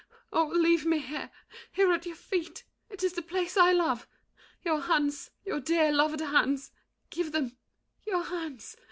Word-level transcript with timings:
Oh, 0.33 0.47
leave 0.47 0.83
me 0.83 0.97
here— 0.97 1.29
Here 1.71 1.93
at 1.93 2.07
your 2.07 2.15
feet! 2.15 2.63
It 2.89 3.03
is 3.03 3.13
the 3.13 3.21
place 3.21 3.55
I 3.55 3.71
love! 3.71 4.07
Your 4.63 4.81
hands, 4.81 5.29
your 5.45 5.59
dear 5.59 5.91
loved 5.91 6.21
hands, 6.21 6.71
give 7.11 7.33
them—your 7.33 8.23
hands! 8.23 8.77